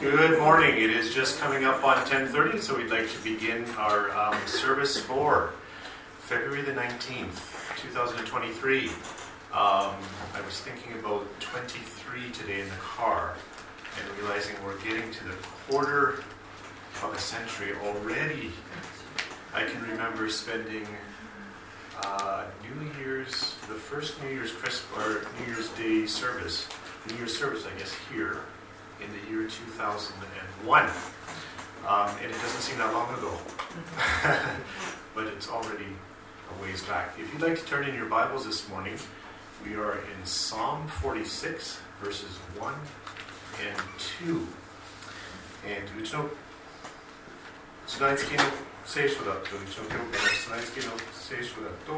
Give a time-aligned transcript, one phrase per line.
[0.00, 0.78] Good morning.
[0.78, 4.98] It is just coming up on 10:30, so we'd like to begin our um, service
[4.98, 5.52] for
[6.20, 8.86] February the 19th, 2023.
[8.88, 8.92] Um,
[9.52, 13.34] I was thinking about 23 today in the car
[14.00, 15.34] and realizing we're getting to the
[15.68, 16.24] quarter
[17.02, 18.52] of a century already.
[19.52, 20.86] I can remember spending
[22.02, 26.66] uh, New Year's, the first New Year's Christmas or New Year's Day service,
[27.10, 28.44] New Year's service, I guess, here
[29.01, 30.89] in the year 2001.
[31.87, 33.31] Um, and it doesn't seem that long ago,
[35.13, 37.13] but it's already a ways back.
[37.19, 38.97] If you'd like to turn in your Bibles this morning,
[39.63, 42.73] we are in Psalm 46, verses 1
[43.67, 43.77] and
[44.19, 44.47] 2.
[45.67, 46.29] And うちの
[47.87, 48.45] スライ付きの
[48.85, 51.93] 聖書だと、うちの教会のスライ付きの聖書だと、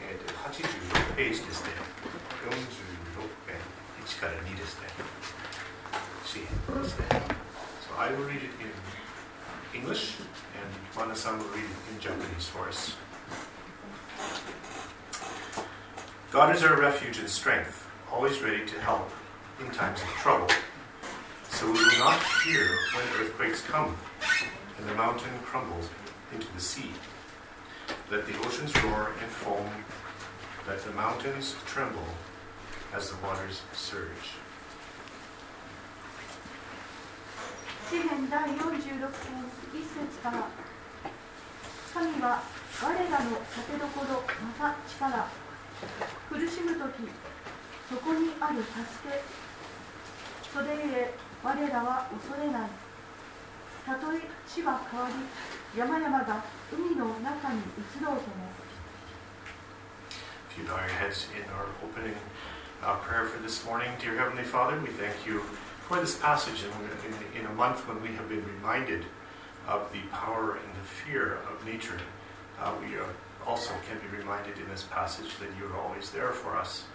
[0.00, 1.70] えー、と86ページですね。
[2.48, 3.56] 46編、
[4.04, 4.88] 1から2ですね。
[6.33, 6.39] So
[7.95, 10.15] I will read it in English,
[10.59, 12.95] and Manasan will read it in Japanese for us.
[16.31, 19.11] God is our refuge and strength, always ready to help
[19.59, 20.49] in times of trouble.
[21.51, 23.95] So we will not fear when earthquakes come
[24.79, 25.87] and the mountain crumbles
[26.33, 26.89] into the sea.
[28.09, 29.69] Let the oceans roar and foam,
[30.67, 32.07] let the mountains tremble
[32.91, 34.33] as the waters surge.
[37.93, 39.05] 詩編第46編
[39.69, 40.49] 1節から
[41.93, 42.41] 神は
[42.81, 45.29] 我らの立てどころまた力
[46.25, 47.05] 苦しむ時
[47.85, 49.21] そこにある助け
[50.49, 51.13] それゆえ
[51.43, 52.69] 我らは恐れない
[53.85, 55.13] たとえ地は変わり
[55.77, 58.49] 山々が海の中に移ろうとも
[65.87, 69.05] for this passage in, in, a month when we have been reminded
[69.67, 71.99] of the power and the fear of nature,
[72.59, 72.95] uh, we
[73.45, 76.85] also can be reminded in this passage that you're always there for us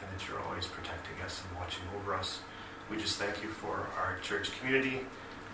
[0.00, 2.40] and that you're always protecting us and watching over us.
[2.88, 5.00] We just thank you for our church community,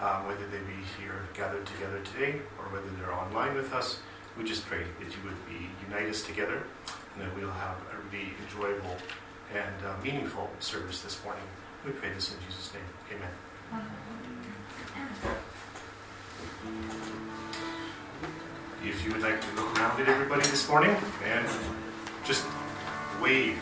[0.00, 4.00] um, whether they be here gathered together today or whether they're online with us.
[4.36, 6.62] We just pray that you would be unite us together
[7.14, 8.97] and that we'll have a really enjoyable
[9.54, 11.44] and uh, meaningful service this morning.
[11.84, 12.82] We pray this in Jesus' name.
[13.16, 13.87] Amen.
[18.84, 20.94] If you would like to look around at everybody this morning
[21.25, 21.48] and
[22.25, 22.47] just
[23.20, 23.59] wave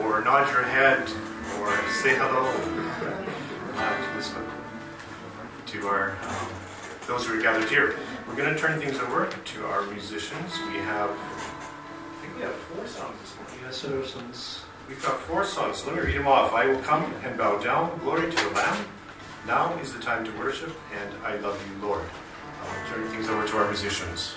[0.00, 1.02] or nod your head
[1.58, 2.46] or say hello
[3.74, 4.46] uh, to, this, one,
[5.66, 6.48] to our um,
[7.08, 7.96] those who are gathered here.
[8.28, 10.58] We're going to turn things over to our musicians.
[10.68, 13.56] We have, I think we have four songs this morning.
[13.64, 14.06] Yes, sir.
[14.06, 14.64] Songs.
[14.90, 15.86] We've got four songs.
[15.86, 16.52] Let me read them off.
[16.52, 17.96] I will come and bow down.
[18.00, 18.84] Glory to the Lamb.
[19.46, 22.02] Now is the time to worship, and I love you, Lord.
[22.60, 24.34] I'll turn things over to our musicians.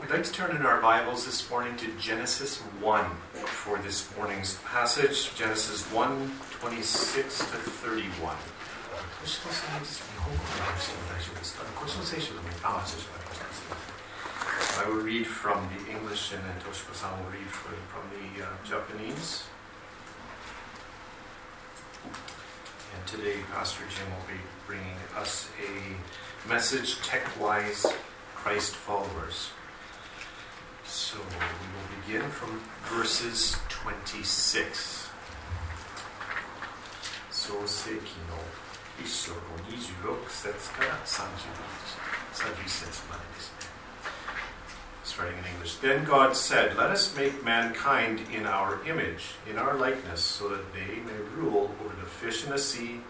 [0.00, 3.04] We'd like to turn in our Bibles this morning to Genesis 1
[3.46, 8.36] for this morning's passage, Genesis 1 26 to 31.
[14.78, 18.48] I will read from the English and then Toshiba san will read from the uh,
[18.64, 19.44] Japanese.
[22.04, 27.86] And today Pastor Jim will be bringing us a message, Tech-Wise
[28.36, 29.50] Christ Followers.
[30.87, 35.09] So we will begin from verses 26.
[37.31, 38.37] 創世記の
[39.03, 41.23] 一章の26節から30
[42.33, 43.73] 30節までですね。
[45.03, 45.77] Starting in English.
[45.81, 50.73] Then God said, Let us make mankind in our image, in our likeness, so that
[50.73, 53.01] they may rule over the fish in the sea,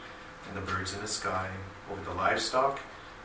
[0.49, 1.49] and the birds in the sky,
[1.91, 2.79] over the livestock,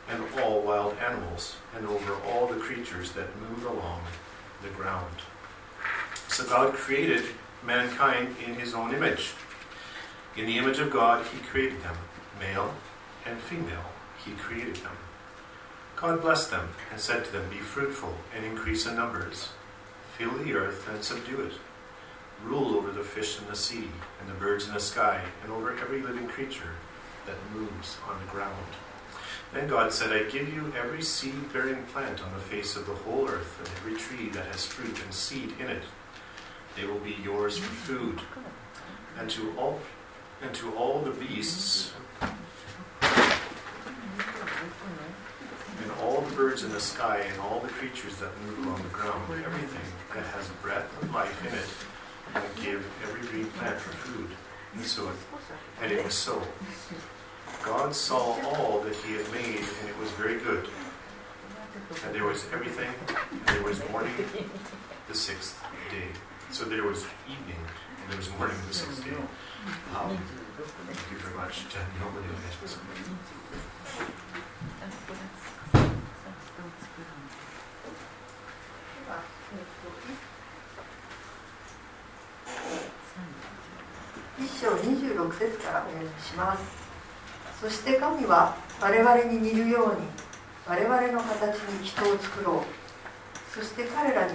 [0.09, 4.03] and all wild animals, and over all the creatures that move along
[4.64, 5.16] the ground.
[6.30, 7.24] So God created
[7.66, 9.34] mankind in his own image.
[10.36, 11.96] In the image of God, he created them,
[12.40, 12.74] male
[13.26, 13.86] and female,
[14.26, 14.98] he created them.
[15.96, 19.50] God blessed them and said to them, Be fruitful and increase in numbers,
[20.18, 21.54] fill the earth and subdue it.
[22.44, 23.88] Rule over the fish in the sea
[24.20, 26.74] and the birds in the sky, and over every living creature
[27.26, 28.66] that moves on the ground.
[29.54, 32.96] Then God said, I give you every seed bearing plant on the face of the
[32.96, 35.84] whole earth, and every tree that has fruit and seed in it.
[36.76, 38.20] They will be yours for food.
[39.20, 39.80] And to all
[40.42, 42.32] and to all the beasts and
[46.02, 49.24] all the birds in the sky and all the creatures that move along the ground,
[49.46, 51.70] everything that has breath of life in it,
[52.36, 54.30] I give every green plant for food.
[54.74, 55.12] And so
[55.82, 56.42] and it was so.
[57.65, 60.69] God saw all that he had made, and it was very good.
[62.05, 62.91] And there was everything,
[63.31, 64.13] and there was morning
[65.09, 66.09] the sixth day.
[66.51, 67.63] So there was evening,
[68.03, 69.13] and there was morning the sixth day.
[69.95, 70.17] Um,
[70.87, 71.67] thank you very much.
[71.69, 72.79] じゃあ日本語でお願いします。
[84.39, 86.82] 一章26節からお読みします
[87.64, 90.02] そして神は我々に似るように
[90.68, 92.64] 我々の形に人を作ろう。
[93.56, 94.34] そして彼らに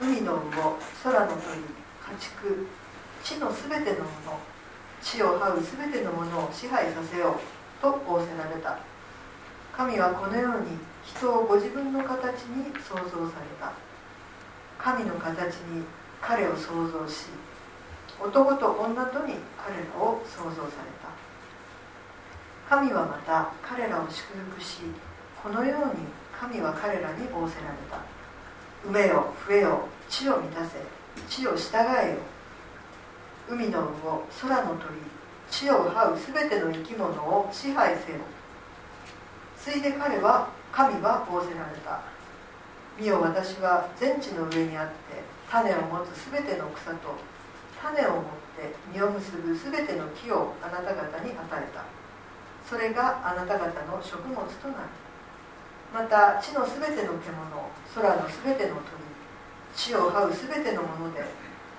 [0.00, 2.66] 海の魚空の鳥家畜
[3.22, 4.40] 地のすべてのもの
[5.02, 8.78] 地を這うすべてのものを支配させようと仰せられた。
[9.76, 13.74] 神はこのように人をご自分の形に創造された。
[14.78, 15.84] 神の形に
[16.22, 17.26] 彼を創造し
[18.18, 21.25] 男と女とに彼らを創造された。
[22.68, 24.78] 神はまた彼らを祝福し
[25.40, 26.02] このように
[26.36, 28.02] 神は彼らに仰せられた。
[28.84, 30.78] 埋めよ増えよ地を満たせ
[31.28, 32.16] 地を従えよ。
[33.48, 34.98] 海の魚空の鳥
[35.48, 38.18] 地を這うすべての生き物を支配せよ。
[39.56, 42.00] ついで彼は神は仰せられた。
[42.98, 47.14] 見よ私は全地の上にあって種を持つすべての草と
[47.80, 48.22] 種を持っ
[48.56, 51.95] て実を結ぶすべての木をあなた方に与えた。
[52.68, 54.90] それがあなた方の食物となる。
[55.94, 57.32] また地のすべての獣
[57.94, 58.84] 空のすべての鳥
[59.74, 61.24] 地を這うすべてのもので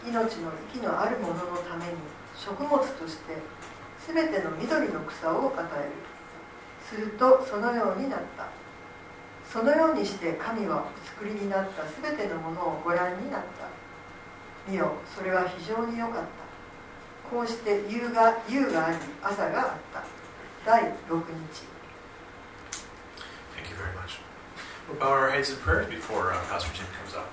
[0.08, 1.92] 命の息のあるもののために
[2.36, 3.36] 食物として
[4.00, 5.92] すべての緑の草を与える。
[6.88, 8.48] するとそのようになった。
[9.46, 14.72] そのようにして神はお作りになったすべてのものをご覧になった。
[14.72, 16.28] 見よそれは非常に良かった。
[17.30, 20.17] こうして夕が夕があり朝があった。
[20.68, 21.64] 第6日
[23.56, 24.18] Thank you very much.
[24.86, 27.32] We'll bow our heads in prayer before uh, Pastor Jim comes up.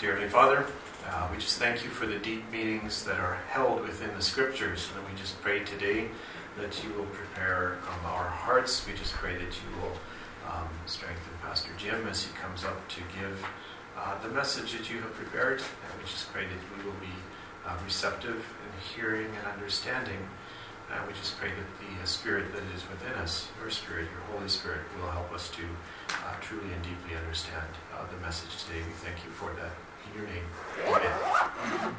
[0.00, 0.66] Dear Heavenly Father,
[1.08, 4.88] uh, we just thank you for the deep meanings that are held within the Scriptures,
[4.96, 6.08] and we just pray today
[6.58, 8.84] that you will prepare um, our hearts.
[8.84, 9.92] We just pray that you will
[10.50, 13.46] um, strengthen Pastor Jim as he comes up to give
[13.96, 17.14] uh, the message that you have prepared, and we just pray that we will be
[17.64, 20.18] uh, receptive in hearing and understanding.
[20.92, 24.20] And we just pray that the uh, Spirit that is within us, your Spirit, your
[24.36, 25.62] Holy Spirit, will help us to
[26.10, 28.80] uh, truly and deeply understand uh, the message today.
[28.84, 29.72] We thank you for that.
[30.12, 30.44] In your name,
[30.86, 31.94] amen.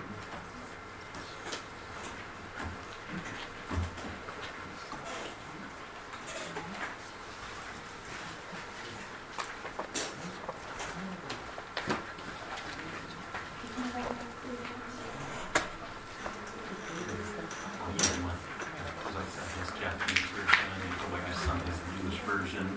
[19.60, 22.68] His Japanese version, and my son has the English version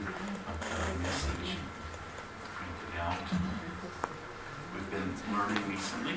[0.49, 1.57] of the message.
[5.69, 6.15] recently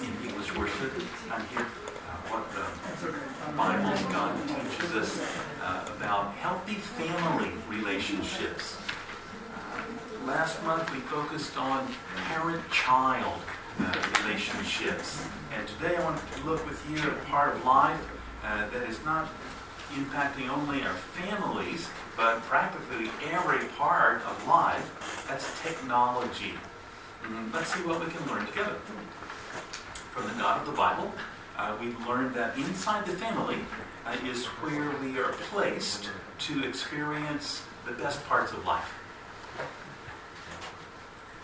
[0.00, 0.92] in English worship.
[1.30, 1.66] I hear uh,
[2.30, 8.78] what the Bible's God teaches us uh, about healthy family relationships.
[9.54, 11.88] Uh, last month we focused on
[12.26, 13.40] parent-child
[13.80, 15.26] uh, relationships.
[15.56, 18.00] And today I want to look with you at a part of life
[18.44, 19.28] uh, that is not
[19.94, 25.24] impacting only our families, but practically every part of life.
[25.28, 26.54] That's technology.
[27.24, 28.76] Mm, let's see what we can learn together.
[30.12, 31.12] From the God of the Bible,
[31.56, 33.58] uh, we've learned that inside the family
[34.06, 38.92] uh, is where we are placed to experience the best parts of life.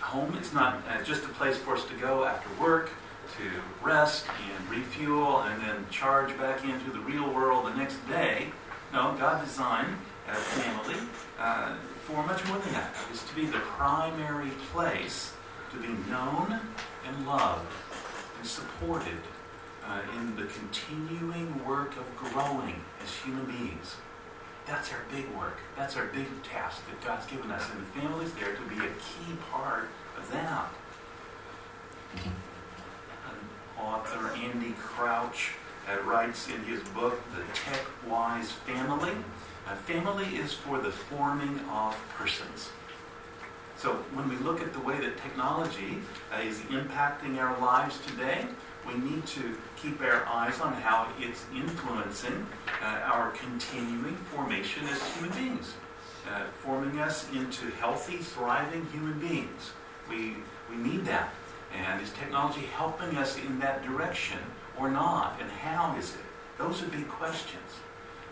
[0.00, 2.90] Home is not uh, just a place for us to go after work
[3.38, 8.48] to rest and refuel and then charge back into the real world the next day.
[8.92, 9.96] No, God designed
[10.28, 11.00] a family
[11.38, 12.94] uh, for much more than that.
[13.10, 15.32] It's to be the primary place
[15.72, 16.60] to be known
[17.06, 17.72] and loved
[18.38, 19.18] and supported
[19.86, 23.96] uh, in the continuing work of growing as human beings.
[24.66, 25.58] That's our big work.
[25.76, 27.68] That's our big task that God's given us.
[27.70, 30.70] And the family's there to be a key part of that.
[33.78, 35.52] Author, Andy Crouch,
[35.88, 39.12] uh, writes in his book, The Tech Wise Family.
[39.70, 42.70] A family is for the forming of persons.
[43.76, 45.98] So when we look at the way that technology
[46.32, 48.46] uh, is impacting our lives today,
[48.86, 52.46] we need to keep our eyes on how it's influencing
[52.82, 55.74] uh, our continuing formation as human beings,
[56.30, 59.72] uh, forming us into healthy, thriving human beings.
[60.08, 60.36] We,
[60.70, 61.32] we need that.
[61.76, 64.38] And is technology helping us in that direction
[64.78, 65.40] or not?
[65.40, 66.20] And how is it?
[66.58, 67.62] Those are big questions.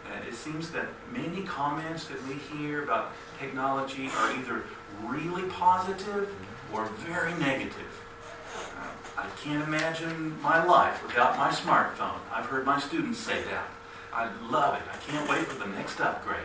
[0.06, 4.64] Uh, it seems that many comments that we hear about technology are either
[5.04, 6.34] really positive
[6.72, 8.00] or very negative.
[9.16, 12.18] I can't imagine my life without my smartphone.
[12.32, 13.68] I've heard my students say that.
[14.12, 14.82] I love it.
[14.92, 16.40] I can't wait for the next upgrade.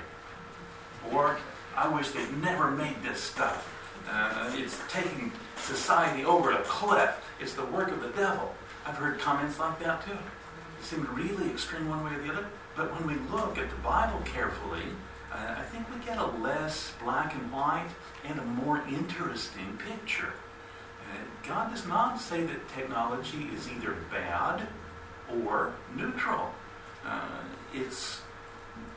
[1.12, 1.38] Or,
[1.76, 3.74] I wish they'd never made this stuff.
[4.10, 7.12] Uh, it's taking society over a cliff.
[7.40, 8.54] It's the work of the devil.
[8.86, 10.14] I've heard comments like that too.
[10.14, 12.48] It seemed really extreme one way or the other.
[12.76, 14.84] But when we look at the Bible carefully,
[15.34, 17.90] uh, I think we get a less black and white
[18.24, 20.34] and a more interesting picture.
[21.48, 24.68] God does not say that technology is either bad
[25.44, 26.52] or neutral.
[27.06, 27.44] Uh,
[27.74, 28.22] it's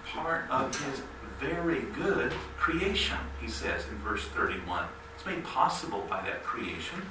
[0.06, 1.02] part of his
[1.38, 4.86] very good creation, he says in verse 31.
[5.20, 7.02] It's made possible by that creation.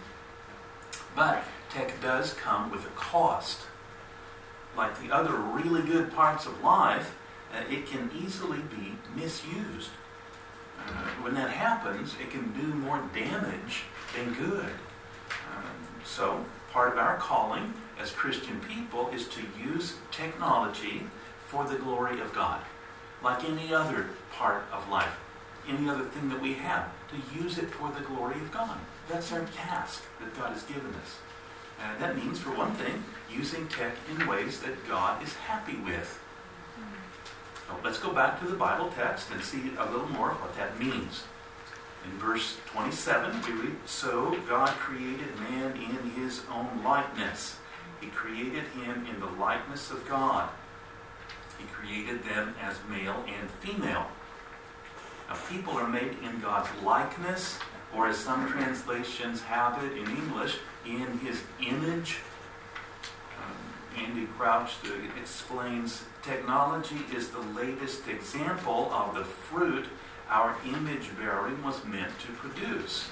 [1.15, 3.67] But tech does come with a cost.
[4.76, 7.15] Like the other really good parts of life,
[7.54, 9.91] uh, it can easily be misused.
[10.80, 10.91] Uh,
[11.22, 13.84] when that happens, it can do more damage
[14.15, 14.72] than good.
[16.04, 21.04] So, part of our calling as Christian people is to use technology
[21.45, 22.62] for the glory of God.
[23.24, 25.15] Like any other part of life,
[25.67, 28.78] any other thing that we have, to use it for the glory of God.
[29.08, 31.17] That's our task that God has given us.
[31.82, 36.19] And that means, for one thing, using tech in ways that God is happy with.
[37.67, 40.56] So let's go back to the Bible text and see a little more of what
[40.58, 41.24] that means.
[42.06, 47.58] In verse 27, we read, So God created man in his own likeness.
[48.02, 50.50] He created him in the likeness of God.
[51.58, 54.08] He created them as male and female.
[55.50, 57.58] People are made in God's likeness,
[57.96, 62.18] or as some translations have it in English, in his image.
[63.38, 64.74] Um, Andy Crouch
[65.20, 69.86] explains technology is the latest example of the fruit
[70.30, 73.10] our image bearing was meant to produce.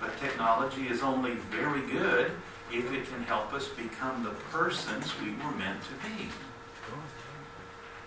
[0.00, 2.32] But technology is only very good
[2.70, 6.28] if it can help us become the persons we were meant to be.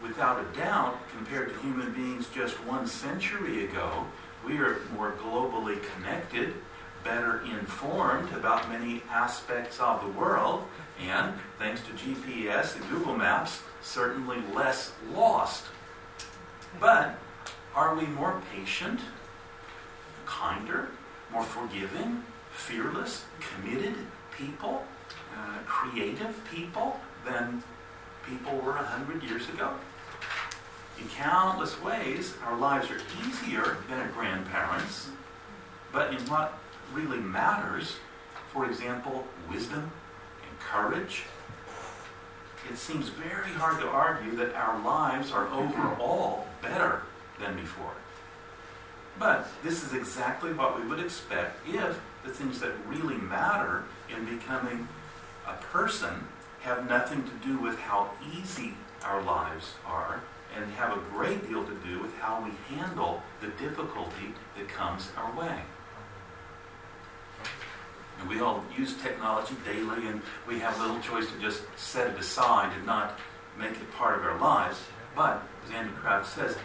[0.02, 4.06] Without a doubt, compared to human beings just one century ago,
[4.46, 6.56] we are more globally connected,
[7.04, 10.64] better informed about many aspects of the world,
[11.00, 15.66] and thanks to GPS and Google Maps, certainly less lost.
[16.80, 17.20] But
[17.76, 19.02] are we more patient,
[20.26, 20.90] kinder,
[21.32, 23.96] more forgiving, fearless, committed
[24.36, 24.84] people,
[25.38, 27.62] uh, creative people than
[28.28, 29.76] people were a hundred years ago?
[31.02, 35.10] In countless ways, our lives are easier than our grandparents,
[35.92, 36.60] but in what
[36.94, 37.96] really matters,
[38.54, 39.92] for example, wisdom
[40.48, 41.24] and courage,
[42.70, 47.02] it seems very hard to argue that our lives are overall better
[47.40, 47.96] than before.
[49.18, 53.86] But this is exactly what we would expect if the things that really matter
[54.16, 54.88] in becoming
[55.48, 56.28] a person
[56.60, 60.22] have nothing to do with how easy our lives are
[60.56, 65.10] and have a great deal to do with how we handle the difficulty that comes
[65.18, 65.62] our way.
[68.20, 72.20] And we all use technology daily, and we have little choice to just set it
[72.20, 73.18] aside and not
[73.58, 74.78] make it part of our lives.
[75.16, 76.56] But, as Andy Crouch says,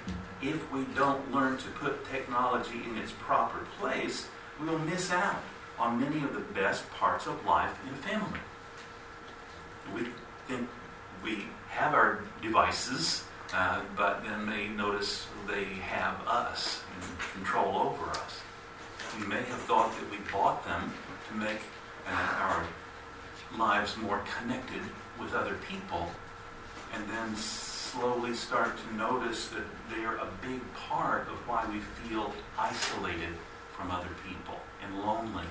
[0.42, 4.28] if we don't learn to put technology in its proper place,
[4.60, 5.42] we will miss out
[5.78, 8.40] on many of the best parts of life in family.
[9.94, 10.08] We
[10.46, 10.68] think
[11.22, 18.10] we have our devices, uh, but then they notice they have us and control over
[18.10, 18.40] us.
[19.20, 20.92] We may have thought that we bought them
[21.28, 21.60] to make
[22.06, 22.66] uh, our
[23.56, 24.82] lives more connected
[25.20, 26.10] with other people,
[26.94, 31.80] and then slowly start to notice that they are a big part of why we
[31.80, 33.34] feel isolated
[33.76, 35.44] from other people and lonely.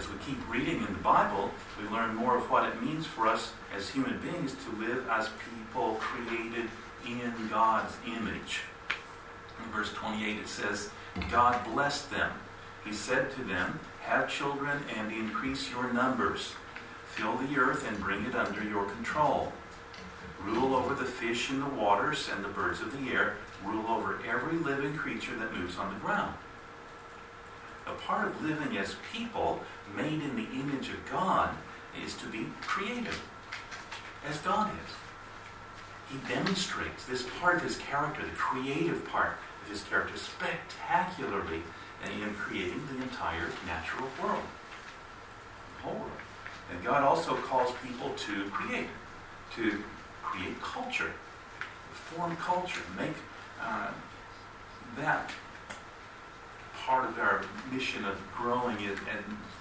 [0.00, 3.26] As we keep reading in the Bible, we learn more of what it means for
[3.26, 5.28] us as human beings to live as
[5.68, 6.70] people created
[7.06, 8.62] in God's image.
[9.62, 10.88] In verse 28 it says,
[11.30, 12.32] God blessed them.
[12.82, 16.54] He said to them, Have children and increase your numbers.
[17.10, 19.52] Fill the earth and bring it under your control.
[20.42, 23.36] Rule over the fish in the waters and the birds of the air.
[23.62, 26.34] Rule over every living creature that moves on the ground.
[27.90, 29.60] A part of living as people
[29.96, 31.50] made in the image of God
[32.04, 33.20] is to be creative,
[34.28, 34.94] as God is.
[36.08, 41.62] He demonstrates this part of his character, the creative part of his character, spectacularly
[42.04, 44.42] in creating the entire natural world,
[45.76, 46.10] the whole world.
[46.70, 48.86] And God also calls people to create,
[49.56, 49.82] to
[50.22, 51.12] create culture,
[51.92, 53.16] form culture, make
[53.60, 53.88] uh,
[54.96, 55.30] that
[56.86, 58.98] part of our mission of growing as,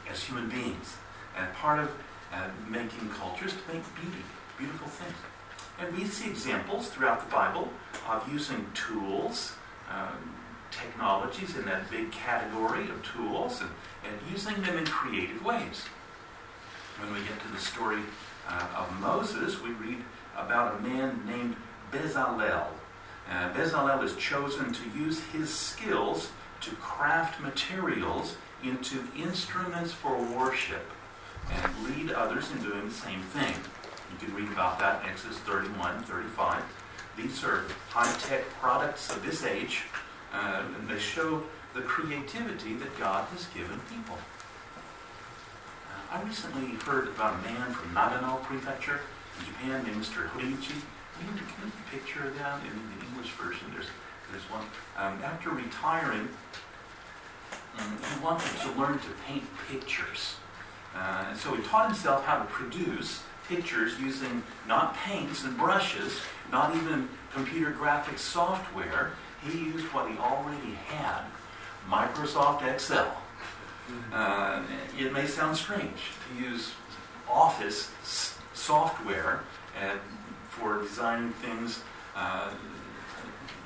[0.09, 0.97] as human beings,
[1.37, 1.91] and part of
[2.33, 4.23] uh, making cultures to make beauty,
[4.57, 5.15] beautiful things.
[5.79, 7.69] And we see examples throughout the Bible
[8.07, 9.53] of using tools,
[9.89, 10.35] um,
[10.71, 13.69] technologies in that big category of tools, and,
[14.03, 15.85] and using them in creative ways.
[16.99, 18.01] When we get to the story
[18.47, 19.99] uh, of Moses, we read
[20.37, 21.55] about a man named
[21.91, 22.67] Bezalel.
[23.29, 30.85] Uh, Bezalel is chosen to use his skills to craft materials into instruments for worship
[31.51, 33.55] and lead others in doing the same thing.
[34.11, 36.63] You can read about that in Exodus 31, 35.
[37.17, 39.83] These are high-tech products of this age,
[40.33, 41.43] uh, and they show
[41.73, 44.17] the creativity that God has given people.
[45.87, 49.01] Uh, I recently heard about a man from Nagano Prefecture
[49.39, 50.29] in Japan named Mr.
[50.29, 50.81] Horiuchi.
[51.19, 53.67] Can you, can you picture that in the English version?
[53.73, 53.87] There's,
[54.31, 54.65] there's one.
[54.97, 56.29] Um, after retiring,
[57.77, 60.35] um, he wanted to learn to paint pictures.
[60.95, 66.19] Uh, and so he taught himself how to produce pictures using not paints and brushes,
[66.51, 69.13] not even computer graphics software.
[69.43, 71.23] He used what he already had
[71.89, 73.15] Microsoft Excel.
[74.13, 74.61] Uh,
[74.97, 76.73] it may sound strange to use
[77.27, 77.91] Office
[78.53, 79.41] software
[79.81, 79.95] uh,
[80.49, 81.81] for designing things
[82.15, 82.49] uh,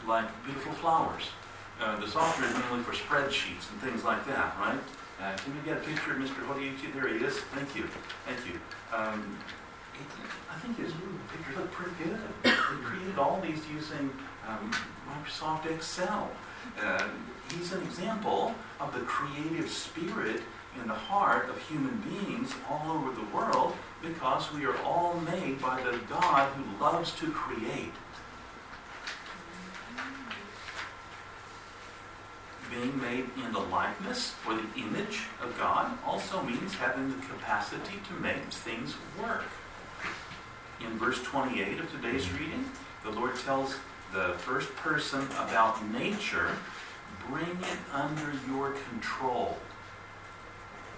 [0.07, 1.23] like beautiful flowers.
[1.81, 4.79] Uh, the software is mainly for spreadsheets and things like that, right?
[5.21, 6.45] Uh, can we get a picture of Mr.
[6.47, 6.93] Horiuchi?
[6.93, 7.37] There he is.
[7.55, 7.87] Thank you.
[8.25, 8.59] Thank you.
[8.95, 9.37] Um,
[10.51, 10.91] I think his
[11.31, 12.17] pictures look pretty good.
[12.43, 14.11] He created all these using
[14.47, 14.71] um,
[15.09, 16.29] Microsoft Excel.
[16.81, 17.07] Uh,
[17.51, 20.41] he's an example of the creative spirit
[20.79, 25.61] in the heart of human beings all over the world because we are all made
[25.61, 27.93] by the God who loves to create.
[32.81, 37.99] Being made in the likeness or the image of God also means having the capacity
[38.07, 39.43] to make things work.
[40.81, 42.65] In verse 28 of today's reading,
[43.03, 43.75] the Lord tells
[44.11, 46.49] the first person about nature
[47.29, 49.57] bring it under your control.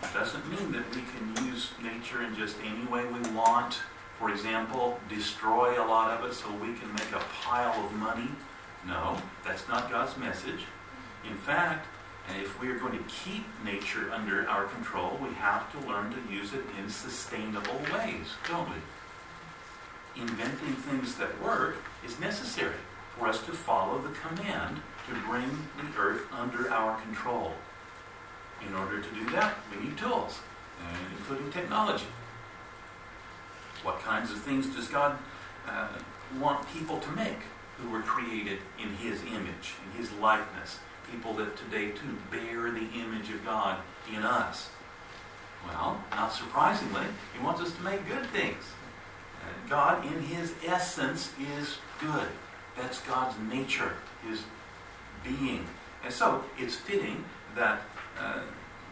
[0.02, 3.80] It doesn't mean that we can use nature in just any way we want.
[4.18, 8.30] For example, destroy a lot of it so we can make a pile of money.
[8.88, 10.62] No, that's not God's message.
[11.30, 11.88] In fact,
[12.42, 16.34] if we are going to keep nature under our control, we have to learn to
[16.34, 20.22] use it in sustainable ways, don't we?
[20.22, 22.80] Inventing things that work is necessary
[23.18, 27.54] for us to follow the command to bring the earth under our control.
[28.68, 30.40] In order to do that, we need tools,
[31.18, 32.06] including technology.
[33.84, 35.18] What kinds of things does God
[35.68, 35.90] uh,
[36.40, 37.40] want people to make
[37.78, 40.80] who were created in His image, in His likeness?
[41.12, 43.80] People that today too bear the image of God
[44.13, 44.70] in us?
[45.65, 47.06] Well, not surprisingly,
[47.38, 48.63] He wants us to make good things.
[49.41, 52.28] Uh, God, in His essence, is good.
[52.78, 53.94] That's God's nature,
[54.28, 54.44] His
[55.24, 55.65] being.
[56.04, 57.24] And so it's fitting
[57.56, 57.82] that
[58.20, 58.41] uh,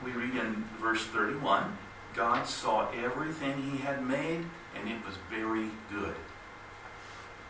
[0.03, 1.77] we read in verse 31
[2.15, 4.45] God saw everything He had made,
[4.75, 6.15] and it was very good.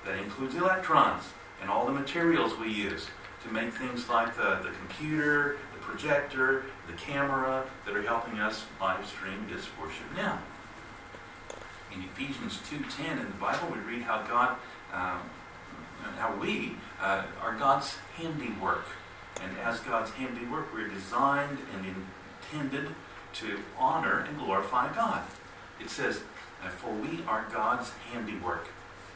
[0.06, 1.24] That includes electrons
[1.62, 3.08] and all the materials we use
[3.44, 8.66] to make things like the, the computer, the projector, the camera that are helping us
[8.80, 10.40] live stream this worship now.
[11.94, 14.58] In Ephesians 2.10 in the Bible, we read how God,
[14.92, 15.20] um,
[16.18, 18.86] how we uh, are God's handiwork.
[19.42, 21.96] And as God's handiwork, we're designed and
[22.52, 22.96] intended
[23.34, 25.24] to honor and glorify God.
[25.80, 26.22] It says,
[26.78, 28.70] For we are God's handiwork,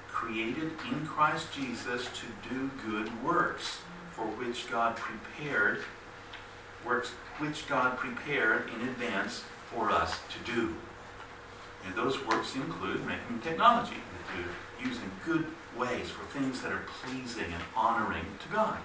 [0.10, 3.80] created in Christ Jesus to do good works,
[4.18, 5.84] for which God prepared,
[6.84, 10.76] works which God prepared in advance for us to do.
[11.86, 13.98] And those works include making technology,
[14.84, 15.46] using good
[15.78, 18.80] ways for things that are pleasing and honoring to God.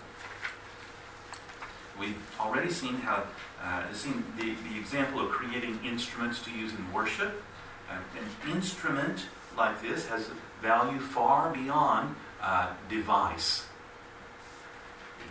[1.98, 3.24] We've already seen how
[3.62, 7.42] uh, seen the, the example of creating instruments to use in worship.
[7.90, 10.28] Uh, an instrument like this has
[10.60, 13.66] value far beyond uh, device.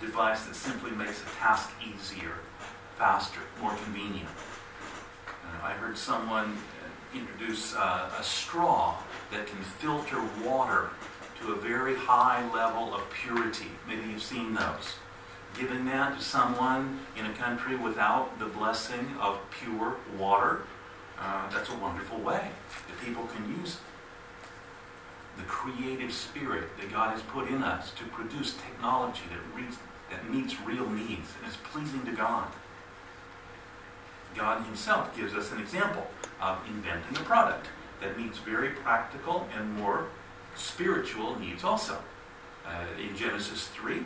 [0.01, 2.33] Device that simply makes a task easier,
[2.97, 4.27] faster, more convenient.
[5.27, 8.97] Uh, I heard someone uh, introduce uh, a straw
[9.31, 10.89] that can filter water
[11.39, 13.67] to a very high level of purity.
[13.87, 14.95] Maybe you've seen those
[15.57, 20.61] giving that to someone in a country without the blessing of pure water,
[21.19, 22.49] uh, that's a wonderful way
[22.87, 23.77] that people can use
[25.37, 29.77] the creative spirit that God has put in us to produce technology that, reads,
[30.11, 32.47] that meets real needs and is pleasing to God.
[34.35, 36.07] God Himself gives us an example
[36.39, 37.67] of inventing a product
[38.01, 40.07] that meets very practical and more
[40.55, 41.97] spiritual needs also.
[42.65, 44.03] Uh, in Genesis 3,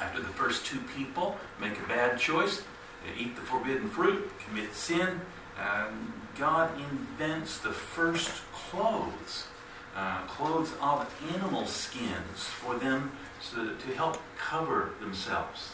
[0.00, 2.62] after the first two people make a bad choice,
[3.04, 5.20] they eat the forbidden fruit, commit sin,
[5.58, 9.46] um, God invents the first clothes,
[9.94, 13.12] uh, clothes of animal skins for them
[13.50, 15.72] to, to help cover themselves.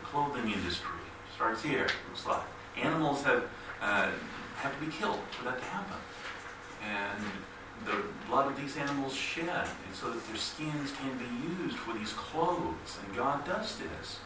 [0.00, 0.90] The clothing industry
[1.34, 2.42] starts here, looks like.
[2.76, 3.44] Animals have,
[3.80, 4.10] uh,
[4.56, 5.96] have to be killed for that to happen.
[6.84, 7.24] And
[7.84, 9.48] the blood of these animals shed,
[9.86, 12.98] and so that their skins can be used for these clothes.
[13.04, 14.20] And God does this.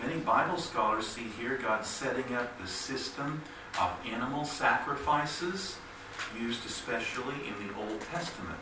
[0.00, 3.42] Many Bible scholars see here God setting up the system
[3.80, 5.76] of animal sacrifices
[6.38, 8.58] used especially in the Old Testament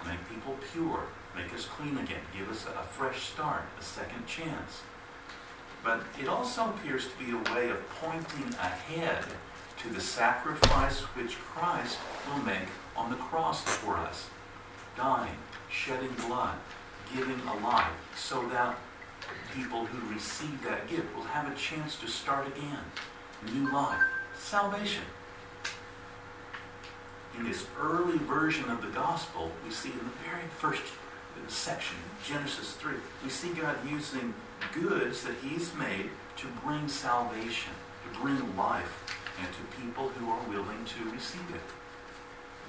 [0.00, 4.26] to make people pure, make us clean again, give us a fresh start, a second
[4.26, 4.82] chance.
[5.84, 9.24] But it also appears to be a way of pointing ahead
[9.78, 14.28] to the sacrifice which Christ will make on the cross for us,
[14.96, 15.36] dying,
[15.70, 16.56] shedding blood,
[17.14, 18.78] giving a life, so that
[19.54, 22.78] people who receive that gift will have a chance to start again.
[23.52, 24.00] New life,
[24.38, 25.02] salvation.
[27.36, 30.82] In this early version of the gospel, we see in the very first
[31.48, 34.34] section, Genesis 3, we see God using
[34.72, 37.72] goods that He's made to bring salvation,
[38.04, 39.04] to bring life,
[39.38, 41.62] and to people who are willing to receive it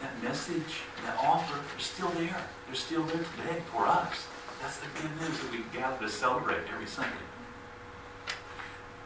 [0.03, 2.37] that message, that offer, they're still there.
[2.67, 4.27] They're still there today for us.
[4.61, 7.11] That's the good news that we gather to celebrate every Sunday.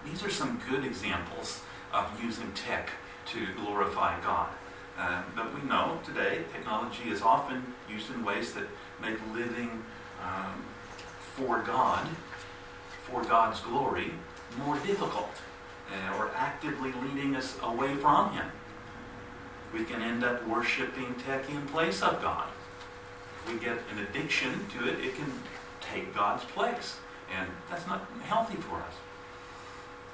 [0.05, 1.61] These are some good examples
[1.93, 2.89] of using tech
[3.27, 4.49] to glorify God.
[4.97, 8.67] Uh, but we know today technology is often used in ways that
[9.01, 9.83] make living
[10.23, 10.63] um,
[11.19, 12.07] for God,
[13.03, 14.11] for God's glory,
[14.57, 15.31] more difficult,
[15.91, 18.51] uh, or actively leading us away from Him
[19.73, 22.47] we can end up worshiping tech in place of God.
[23.43, 25.31] If we get an addiction to it, it can
[25.81, 26.97] take God's place.
[27.37, 28.93] And that's not healthy for us.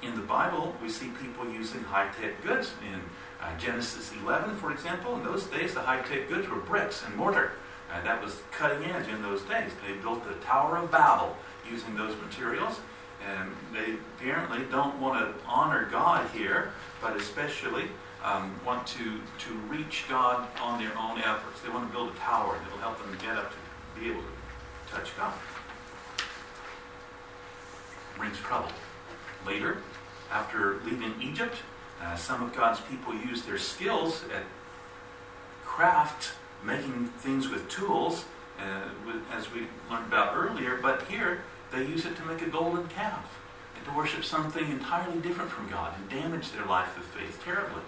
[0.02, 2.72] In the Bible, we see people using high tech goods.
[2.92, 3.00] In
[3.40, 7.14] uh, Genesis 11, for example, in those days, the high tech goods were bricks and
[7.16, 7.52] mortar.
[7.94, 9.70] Uh, that was cutting edge in those days.
[9.86, 11.36] They built the Tower of Babel
[11.70, 12.80] using those materials.
[13.24, 17.84] And they apparently don't want to honor God here, but especially
[18.24, 21.60] um, want to, to reach God on their own efforts.
[21.60, 24.22] They want to build a tower that will help them get up to be able
[24.22, 25.32] to touch God.
[28.18, 28.70] Brings trouble.
[29.46, 29.78] Later,
[30.32, 31.56] after leaving Egypt,
[32.02, 34.42] uh, some of God's people used their skills at
[35.64, 36.32] craft,
[36.64, 38.24] making things with tools,
[38.58, 42.48] uh, with, as we learned about earlier, but here they use it to make a
[42.48, 43.40] golden calf.
[43.76, 47.82] and to worship something entirely different from God and damage their life of faith terribly.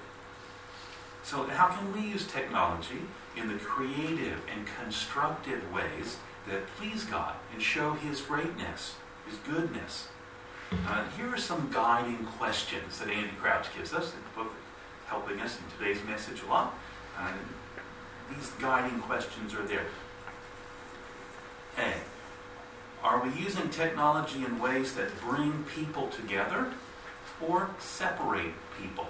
[1.22, 3.02] So, how can we use technology
[3.36, 8.94] in the creative and constructive ways that please God and show His greatness,
[9.28, 10.08] His goodness?
[10.86, 14.54] Uh, here are some guiding questions that Andy Crouch gives us in the book,
[15.06, 16.74] helping us in today's message a lot.
[17.18, 17.32] Uh,
[18.30, 19.86] these guiding questions are there.
[21.78, 21.92] A.
[23.02, 26.72] Are we using technology in ways that bring people together
[27.40, 29.06] or separate people?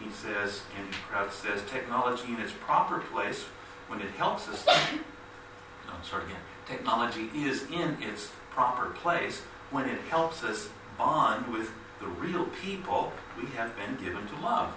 [0.00, 3.44] He says, Andy Crouch says, technology in its proper place
[3.88, 4.66] when it helps us.
[5.86, 6.40] no, start again.
[6.66, 13.12] Technology is in its proper place when it helps us bond with the real people
[13.40, 14.74] we have been given to love.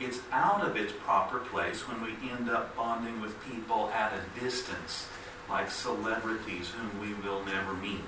[0.00, 4.40] It's out of its proper place when we end up bonding with people at a
[4.40, 5.06] distance,
[5.48, 8.00] like celebrities whom we will never meet.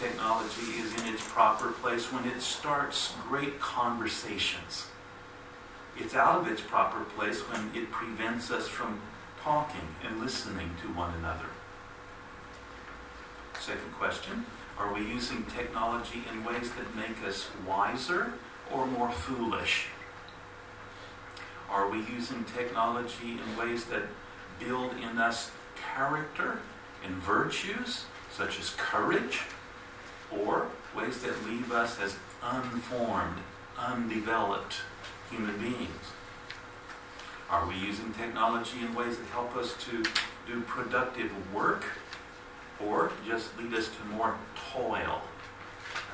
[0.00, 4.86] Technology is in its proper place when it starts great conversations.
[5.96, 9.00] It's out of its proper place when it prevents us from
[9.42, 11.46] talking and listening to one another.
[13.60, 14.46] Second question
[14.78, 18.34] Are we using technology in ways that make us wiser
[18.72, 19.86] or more foolish?
[21.68, 24.02] Are we using technology in ways that
[24.58, 25.50] build in us
[25.94, 26.60] character
[27.04, 29.42] and virtues, such as courage,
[30.30, 33.38] or ways that leave us as unformed,
[33.78, 34.76] undeveloped
[35.30, 36.12] human beings?
[37.50, 40.02] Are we using technology in ways that help us to
[40.46, 41.84] do productive work
[42.84, 44.36] or just lead us to more
[44.72, 45.22] toil?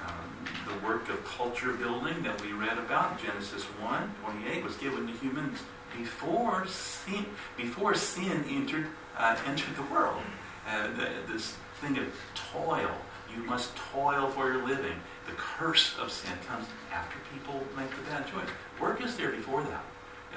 [0.04, 5.06] Um, the work of culture building that we read about Genesis 1 28 was given
[5.06, 5.58] to humans
[5.96, 7.26] before sin,
[7.56, 8.86] before sin entered,
[9.16, 10.22] uh, entered the world.
[10.66, 12.06] Uh, the, this thing of
[12.52, 12.90] toil.
[13.34, 14.98] You must toil for your living.
[15.26, 18.48] The curse of sin comes after people make the bad choice.
[18.80, 19.84] Work is there before that.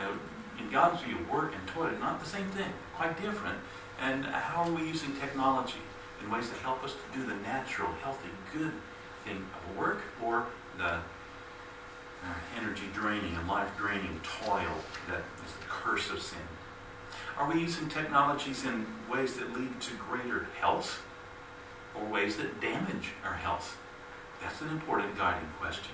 [0.02, 0.12] Uh,
[0.60, 3.58] in God's view, work and toil are not the same thing, quite different.
[4.02, 5.82] And how are we using technology
[6.24, 8.72] in ways that help us to do the natural, healthy, good
[9.28, 10.48] thing of work or
[10.78, 11.02] the uh,
[12.58, 14.76] energy draining and life draining toil
[15.08, 16.40] that is the curse of sin?
[17.38, 21.04] Are we using technologies in ways that lead to greater health
[21.96, 23.78] or ways that damage our health?
[24.42, 25.94] That's an important guiding question.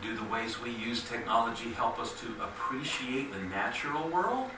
[0.00, 4.48] Do the ways we use technology help us to appreciate the natural world?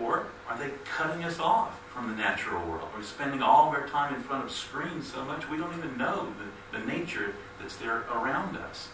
[0.00, 2.88] Or are they cutting us off from the natural world?
[2.94, 5.96] We're spending all of our time in front of screens so much we don't even
[5.96, 6.28] know
[6.72, 8.90] the, the nature that's there around us.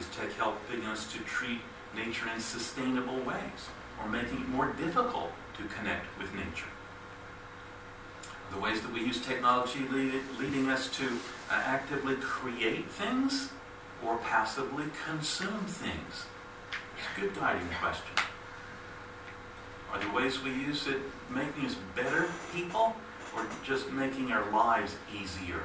[0.00, 1.60] Is tech helping us to treat
[1.94, 3.70] nature in sustainable ways
[4.02, 6.66] or making it more difficult to connect with nature?
[8.52, 11.06] The ways that we use technology lead, leading us to
[11.50, 13.50] uh, actively create things
[14.04, 16.26] or passively consume things?
[16.96, 18.16] It's a good guiding question.
[19.92, 22.94] Are the ways we use it making us better people
[23.34, 25.62] or just making our lives easier?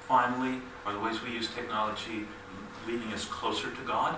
[0.00, 2.26] Finally, are the ways we use technology
[2.86, 4.16] leading us closer to God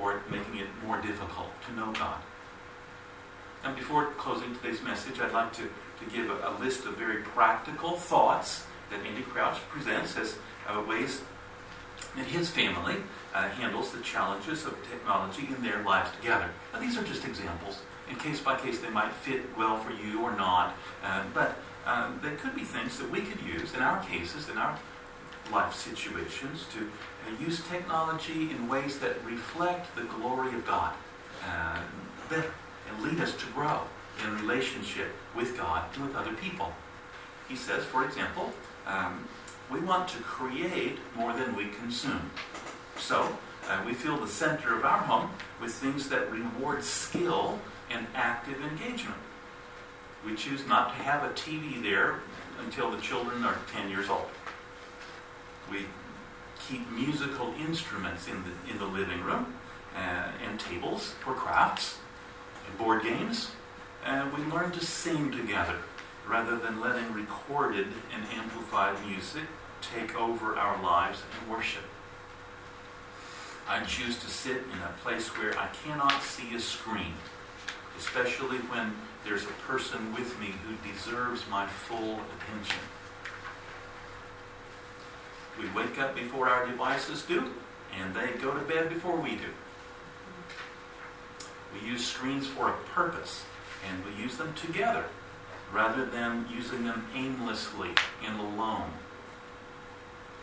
[0.00, 2.20] or making it more difficult to know God?
[3.64, 7.22] And before closing today's message, I'd like to, to give a, a list of very
[7.22, 10.36] practical thoughts that Andy Crouch presents as
[10.68, 11.22] uh, ways
[12.16, 12.96] that his family
[13.34, 16.50] uh, handles the challenges of technology in their lives together.
[16.72, 17.80] Now, these are just examples.
[18.08, 21.56] In case by case, they might fit well for you or not, uh, but
[21.86, 24.78] uh, they could be things that we could use in our cases, in our
[25.52, 30.94] life situations, to uh, use technology in ways that reflect the glory of God
[31.44, 31.80] uh,
[32.30, 32.52] better
[32.88, 33.82] and lead us to grow
[34.24, 36.72] in relationship with God and with other people.
[37.48, 38.52] He says, for example,
[38.86, 39.28] um,
[39.70, 42.30] we want to create more than we consume.
[42.98, 43.36] So,
[43.68, 47.58] uh, we fill the center of our home with things that reward skill
[47.90, 49.18] and active engagement.
[50.24, 52.20] We choose not to have a TV there
[52.64, 54.28] until the children are 10 years old.
[55.70, 55.86] We
[56.68, 59.54] keep musical instruments in the, in the living room
[59.96, 61.98] uh, and tables for crafts
[62.68, 63.50] and board games.
[64.04, 65.76] And we learn to sing together
[66.28, 69.44] rather than letting recorded and amplified music
[69.80, 71.84] take over our lives and worship.
[73.68, 77.14] I choose to sit in a place where I cannot see a screen,
[77.98, 78.92] especially when
[79.24, 82.80] there's a person with me who deserves my full attention.
[85.60, 87.52] We wake up before our devices do,
[87.98, 89.50] and they go to bed before we do.
[91.72, 93.44] We use screens for a purpose
[93.88, 95.04] And we use them together
[95.72, 97.90] rather than using them aimlessly
[98.24, 98.90] and alone.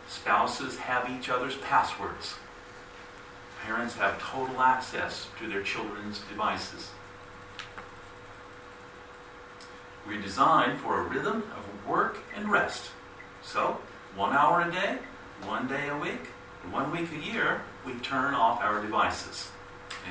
[0.08, 2.34] Spouses have each other's passwords.
[3.64, 6.90] Parents have total access to their children's devices.
[10.06, 12.90] We're designed for a rhythm of work and rest.
[13.42, 13.80] So,
[14.14, 14.98] one hour a day,
[15.46, 16.28] one day a week,
[16.70, 19.50] one week a year, we turn off our devices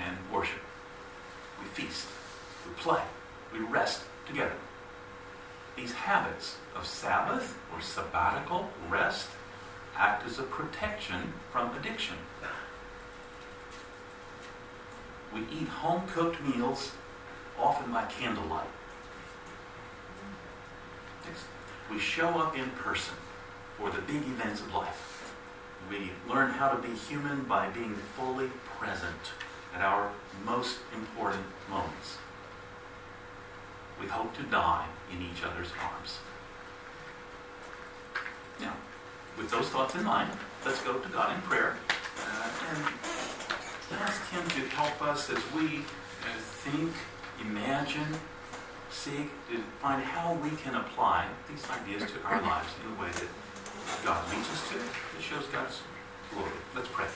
[0.05, 0.61] and worship.
[1.61, 2.07] We feast,
[2.65, 3.01] we play,
[3.51, 4.53] we rest together.
[5.75, 9.29] These habits of Sabbath or sabbatical rest
[9.95, 12.15] act as a protection from addiction.
[15.33, 16.91] We eat home cooked meals,
[17.59, 18.67] often by candlelight.
[21.89, 23.15] We show up in person
[23.77, 25.33] for the big events of life.
[25.89, 28.49] We learn how to be human by being fully
[28.79, 29.33] present
[29.75, 30.11] at our
[30.45, 32.17] most important moments.
[34.01, 36.19] We hope to die in each other's arms.
[38.59, 38.73] Now,
[39.37, 40.29] with those thoughts in mind,
[40.65, 41.77] let's go to God in prayer
[42.19, 42.49] uh,
[43.91, 46.91] and ask Him to help us as we uh, think,
[47.41, 48.19] imagine,
[48.91, 53.11] seek to find how we can apply these ideas to our lives in a way
[53.11, 53.27] that
[54.05, 55.81] God leads us to, that shows God's
[56.31, 56.51] glory.
[56.75, 57.07] Let's pray.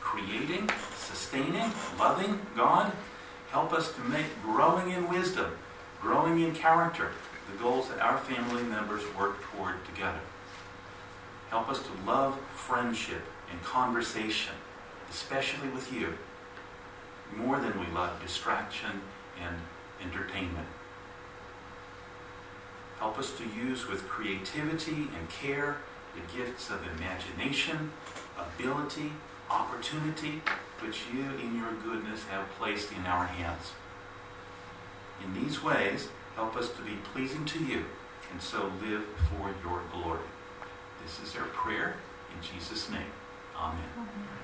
[0.00, 2.92] Creating, sustaining, loving God,
[3.50, 5.50] help us to make growing in wisdom,
[6.00, 7.10] growing in character,
[7.50, 10.20] the goals that our family members work toward together.
[11.50, 14.54] Help us to love friendship and conversation,
[15.10, 16.14] especially with you,
[17.36, 19.00] more than we love distraction
[19.42, 19.56] and
[20.00, 20.68] entertainment.
[22.98, 25.78] Help us to use with creativity and care
[26.14, 27.92] the gifts of imagination,
[28.38, 29.12] ability,
[29.50, 30.42] opportunity,
[30.82, 33.72] which you, in your goodness, have placed in our hands.
[35.24, 37.84] In these ways, help us to be pleasing to you
[38.32, 40.28] and so live for your glory.
[41.02, 41.96] This is our prayer
[42.34, 43.12] in Jesus' name.
[43.56, 43.84] Amen.
[43.96, 44.39] Amen